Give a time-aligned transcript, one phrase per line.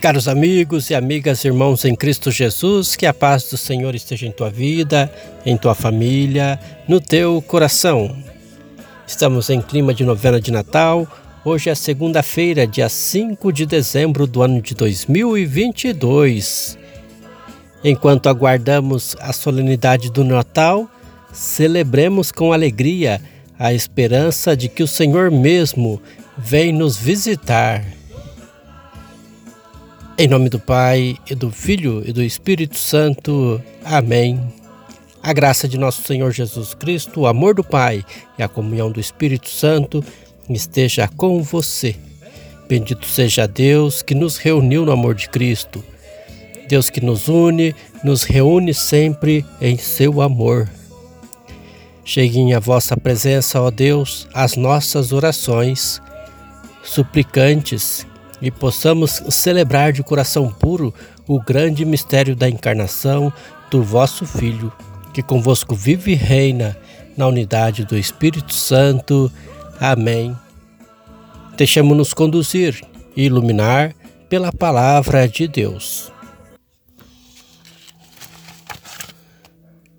[0.00, 4.32] Caros amigos e amigas, irmãos em Cristo Jesus, que a paz do Senhor esteja em
[4.32, 5.12] tua vida,
[5.44, 8.16] em tua família, no teu coração.
[9.06, 11.06] Estamos em clima de novena de Natal.
[11.44, 16.78] Hoje é segunda-feira, dia 5 de dezembro do ano de 2022.
[17.84, 20.88] Enquanto aguardamos a solenidade do Natal,
[21.30, 23.20] celebremos com alegria
[23.58, 26.00] a esperança de que o Senhor mesmo
[26.38, 27.99] vem nos visitar
[30.20, 33.58] em nome do Pai, e do Filho e do Espírito Santo.
[33.82, 34.38] Amém.
[35.22, 38.04] A graça de nosso Senhor Jesus Cristo, o amor do Pai
[38.38, 40.04] e a comunhão do Espírito Santo
[40.50, 41.96] esteja com você.
[42.68, 45.82] Bendito seja Deus que nos reuniu no amor de Cristo.
[46.68, 47.74] Deus que nos une,
[48.04, 50.68] nos reúne sempre em seu amor.
[52.04, 55.98] Cheguem à vossa presença, ó Deus, as nossas orações,
[56.82, 58.06] suplicantes
[58.40, 60.94] e possamos celebrar de coração puro
[61.26, 63.32] o grande mistério da encarnação
[63.70, 64.72] do vosso Filho,
[65.12, 66.76] que convosco vive e reina
[67.16, 69.30] na unidade do Espírito Santo.
[69.78, 70.36] Amém.
[71.56, 72.80] Deixemos-nos conduzir
[73.16, 73.94] e iluminar
[74.28, 76.10] pela palavra de Deus.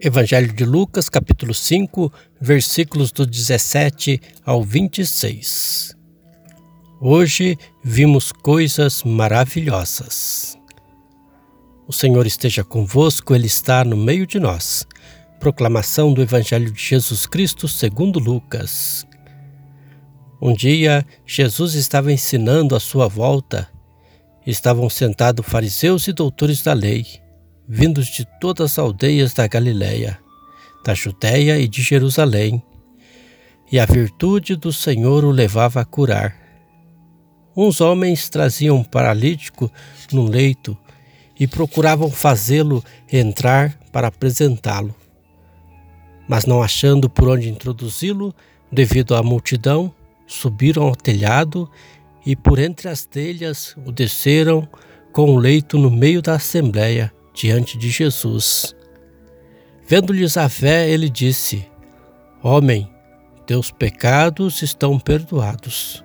[0.00, 5.99] Evangelho de Lucas, capítulo 5, versículos do 17 ao 26.
[7.02, 10.58] Hoje vimos coisas maravilhosas.
[11.88, 14.86] O Senhor esteja convosco, Ele está no meio de nós.
[15.38, 19.06] Proclamação do Evangelho de Jesus Cristo segundo Lucas.
[20.42, 23.66] Um dia, Jesus estava ensinando à sua volta.
[24.46, 27.06] Estavam sentados fariseus e doutores da lei,
[27.66, 30.18] vindos de todas as aldeias da Galiléia,
[30.84, 32.62] da Judéia e de Jerusalém.
[33.72, 36.39] E a virtude do Senhor o levava a curar
[37.56, 39.70] Uns homens traziam um paralítico
[40.12, 40.76] no leito
[41.38, 44.94] e procuravam fazê-lo entrar para apresentá-lo.
[46.28, 48.34] Mas não achando por onde introduzi-lo,
[48.70, 49.92] devido à multidão,
[50.26, 51.68] subiram ao telhado
[52.24, 54.68] e por entre as telhas o desceram
[55.12, 58.74] com o leito no meio da assembleia, diante de Jesus.
[59.88, 61.66] Vendo-lhes a fé, ele disse:
[62.42, 62.88] Homem,
[63.46, 66.04] teus pecados estão perdoados.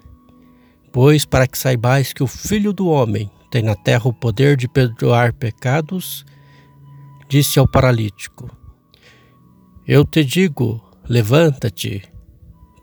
[0.91, 4.67] Pois para que saibais que o Filho do Homem tem na terra o poder de
[4.67, 6.25] perdoar pecados,
[7.29, 8.49] disse ao paralítico:
[9.87, 12.03] Eu te digo, levanta-te,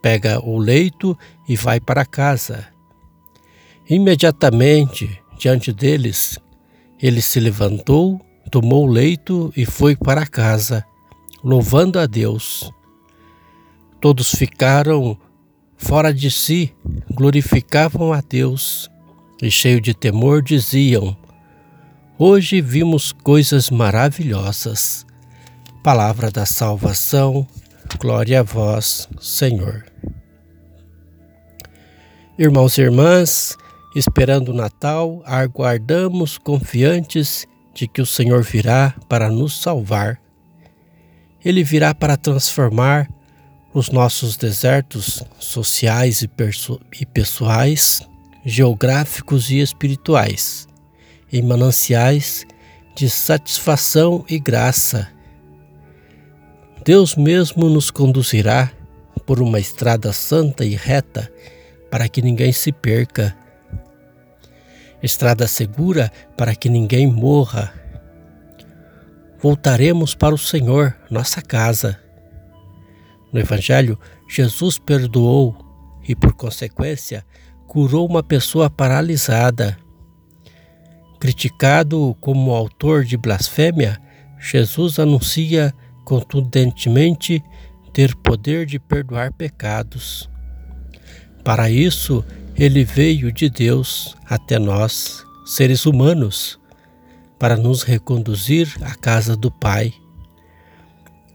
[0.02, 1.16] pega o leito
[1.48, 2.66] e vai para casa.
[3.88, 6.38] Imediatamente, diante deles,
[7.00, 10.84] ele se levantou, tomou o leito e foi para casa,
[11.42, 12.70] louvando a Deus.
[14.00, 15.18] Todos ficaram
[15.78, 16.74] fora de si,
[17.14, 18.90] glorificavam a Deus
[19.40, 21.16] e, cheio de temor, diziam:
[22.18, 25.06] Hoje vimos coisas maravilhosas.
[25.82, 27.46] Palavra da salvação,
[27.98, 29.86] glória a vós, Senhor.
[32.36, 33.56] Irmãos e irmãs,
[33.94, 40.20] esperando o Natal, aguardamos confiantes de que o Senhor virá para nos salvar.
[41.44, 43.08] Ele virá para transformar
[43.78, 46.30] os nossos desertos sociais e,
[47.00, 48.02] e pessoais,
[48.44, 50.66] geográficos e espirituais,
[51.32, 52.44] em mananciais
[52.96, 55.06] de satisfação e graça.
[56.84, 58.72] Deus mesmo nos conduzirá
[59.24, 61.30] por uma estrada santa e reta
[61.88, 63.36] para que ninguém se perca.
[65.00, 67.72] Estrada segura para que ninguém morra.
[69.40, 72.07] Voltaremos para o Senhor, nossa casa
[73.32, 73.98] no Evangelho,
[74.28, 75.56] Jesus perdoou
[76.06, 77.24] e, por consequência,
[77.66, 79.76] curou uma pessoa paralisada.
[81.20, 84.00] Criticado como autor de blasfêmia,
[84.40, 87.42] Jesus anuncia contundentemente
[87.92, 90.30] ter poder de perdoar pecados.
[91.44, 92.24] Para isso,
[92.56, 96.58] ele veio de Deus até nós, seres humanos,
[97.38, 99.92] para nos reconduzir à casa do Pai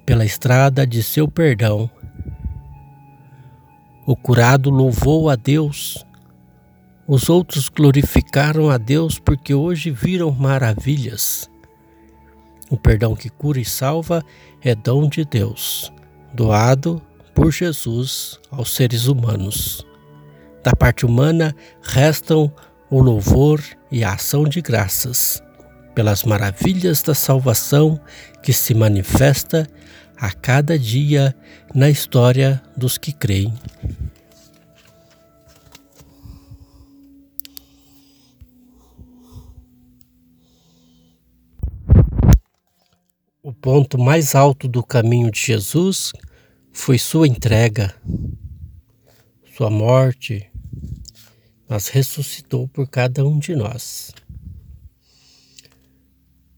[0.05, 1.89] pela estrada de seu perdão.
[4.05, 6.05] O curado louvou a Deus.
[7.07, 11.50] Os outros glorificaram a Deus porque hoje viram maravilhas.
[12.69, 14.23] O perdão que cura e salva
[14.61, 15.91] é dom de Deus,
[16.33, 17.01] doado
[17.33, 19.85] por Jesus aos seres humanos.
[20.63, 22.51] Da parte humana restam
[22.89, 23.61] o louvor
[23.91, 25.41] e a ação de graças
[25.94, 27.99] pelas maravilhas da salvação
[28.41, 29.67] que se manifesta
[30.23, 31.35] a cada dia
[31.75, 33.53] na história dos que creem.
[43.41, 46.13] O ponto mais alto do caminho de Jesus
[46.71, 47.93] foi sua entrega,
[49.57, 50.49] sua morte,
[51.67, 54.13] mas ressuscitou por cada um de nós.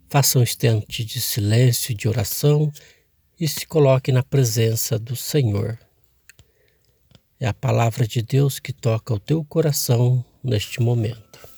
[0.08, 2.72] Faça um instante de silêncio e de oração
[3.40, 5.78] e se coloque na presença do Senhor.
[7.40, 11.56] É a palavra de Deus que toca o teu coração neste momento.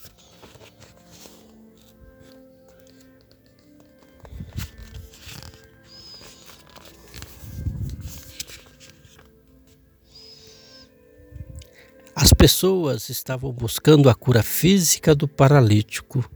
[12.19, 16.27] As pessoas estavam buscando a cura física do paralítico,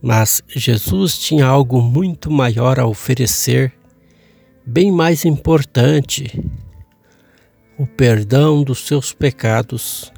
[0.00, 3.74] mas Jesus tinha algo muito maior a oferecer,
[4.66, 6.44] bem mais importante:
[7.78, 10.12] o perdão dos seus pecados.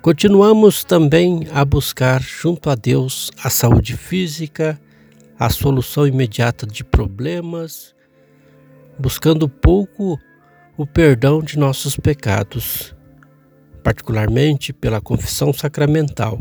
[0.00, 4.80] Continuamos também a buscar junto a Deus a saúde física,
[5.36, 7.92] a solução imediata de problemas,
[8.96, 10.16] buscando pouco
[10.76, 12.94] o perdão de nossos pecados,
[13.82, 16.38] particularmente pela confissão sacramental.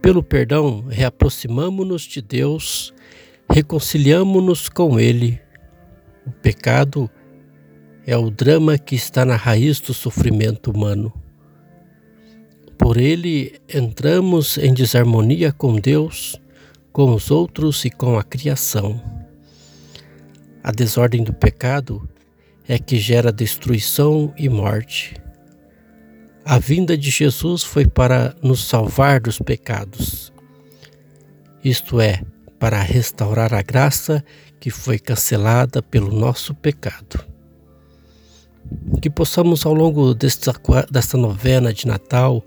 [0.00, 2.94] Pelo perdão, reaproximamo-nos de Deus,
[3.50, 5.40] reconciliamo-nos com Ele.
[6.26, 7.10] O pecado
[8.06, 11.12] é o drama que está na raiz do sofrimento humano.
[12.78, 16.40] Por ele entramos em desarmonia com Deus,
[16.92, 18.98] com os outros e com a criação.
[20.62, 22.08] A desordem do pecado
[22.66, 25.14] é que gera destruição e morte.
[26.44, 30.32] A vinda de Jesus foi para nos salvar dos pecados,
[31.62, 32.22] isto é,
[32.58, 34.24] para restaurar a graça
[34.58, 37.24] que foi cancelada pelo nosso pecado.
[39.00, 40.52] Que possamos, ao longo desta,
[40.90, 42.44] desta novena de Natal,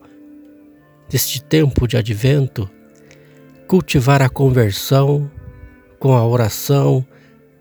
[1.09, 2.69] deste tempo de advento,
[3.67, 5.31] cultivar a conversão
[5.97, 7.05] com a oração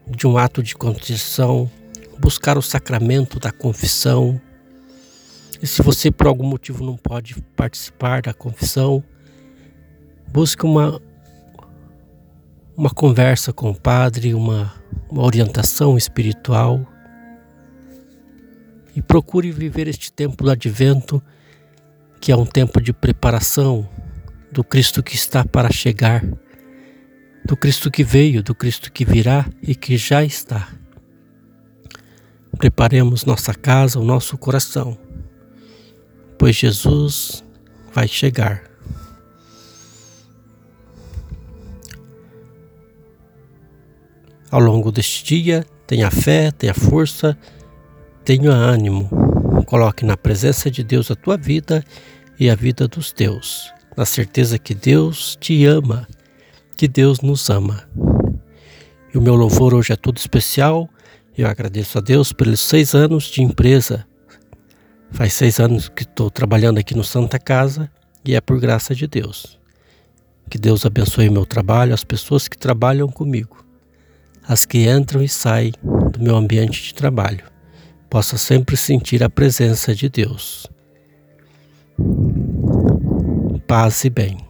[0.08, 1.70] de um ato de contrição,
[2.18, 4.40] buscar o sacramento da confissão.
[5.62, 9.04] E se você por algum motivo não pode participar da confissão,
[10.32, 11.00] busque uma
[12.80, 14.72] uma conversa com o padre, uma,
[15.10, 16.80] uma orientação espiritual
[18.96, 21.22] e procure viver este tempo do advento,
[22.18, 23.87] que é um tempo de preparação
[24.50, 26.25] do Cristo que está para chegar
[27.44, 30.66] do Cristo que veio, do Cristo que virá e que já está.
[32.56, 34.96] Preparemos nossa casa, o nosso coração,
[36.38, 37.44] pois Jesus
[37.92, 38.69] vai chegar.
[44.50, 47.37] Ao longo deste dia, tenha fé, tenha força,
[48.25, 49.09] tenha ânimo.
[49.66, 51.85] Coloque na presença de Deus a tua vida
[52.38, 56.07] e a vida dos teus, na certeza que Deus te ama
[56.80, 57.87] que Deus nos ama.
[59.12, 60.88] E o meu louvor hoje é todo especial.
[61.37, 64.07] Eu agradeço a Deus pelos seis anos de empresa.
[65.11, 67.90] Faz seis anos que estou trabalhando aqui no Santa Casa
[68.25, 69.61] e é por graça de Deus.
[70.49, 73.62] Que Deus abençoe o meu trabalho, as pessoas que trabalham comigo,
[74.47, 75.73] as que entram e saem
[76.12, 77.44] do meu ambiente de trabalho.
[78.09, 80.66] Possa sempre sentir a presença de Deus.
[83.66, 84.50] Paz e bem.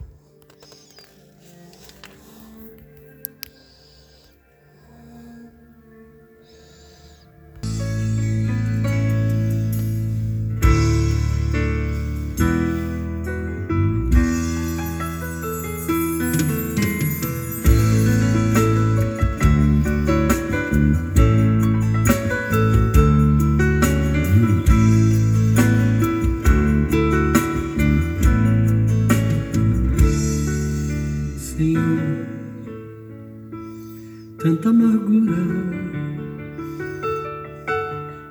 [34.37, 35.35] Tanta amargura.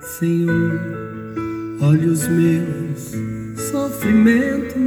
[0.00, 0.80] Senhor,
[1.80, 3.12] olha os meus
[3.70, 4.80] sofrimentos.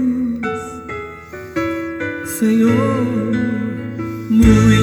[2.25, 3.05] Senhor,
[4.29, 4.82] muita